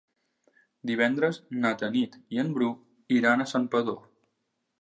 Divendres 0.91 1.39
na 1.65 1.73
Tanit 1.83 2.19
i 2.37 2.43
en 2.45 2.51
Bru 2.57 2.73
iran 3.19 3.45
a 3.47 3.51
Santpedor. 3.55 4.05